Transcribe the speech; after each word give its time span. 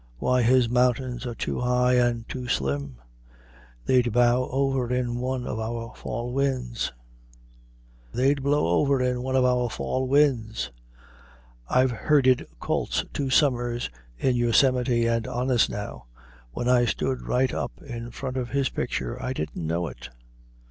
Why, 0.17 0.41
his 0.41 0.67
mountains 0.67 1.27
are 1.27 1.35
too 1.35 1.59
high 1.59 1.93
and 1.93 2.27
too 2.27 2.47
slim; 2.47 2.95
they'd 3.85 4.11
blow 4.11 4.49
over 4.49 4.91
in 4.91 5.19
one 5.19 5.45
of 5.45 5.59
our 5.59 5.93
fall 5.95 6.33
winds. 6.33 6.91
"I've 8.11 8.41
herded 11.91 12.47
colts 12.59 13.05
two 13.13 13.29
summers 13.29 13.91
in 14.17 14.35
Yosemite, 14.35 15.05
and 15.05 15.27
honest 15.27 15.69
now, 15.69 16.07
when 16.51 16.67
I 16.67 16.85
stood 16.85 17.21
right 17.27 17.53
up 17.53 17.73
in 17.83 18.09
front 18.09 18.37
of 18.37 18.49
his 18.49 18.69
picture, 18.69 19.21
I 19.21 19.33
didn't 19.33 19.67
know 19.67 19.85
it. 19.85 20.09